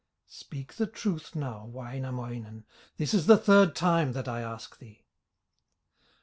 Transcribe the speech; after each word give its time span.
Speak 0.25 0.73
the 0.77 0.87
truth 0.87 1.35
now, 1.35 1.63
Wainamoinen, 1.67 2.63
This 2.97 3.11
the 3.11 3.37
third 3.37 3.75
time 3.75 4.13
that 4.13 4.27
I 4.27 4.41
ask 4.41 4.79
thee." 4.79 5.05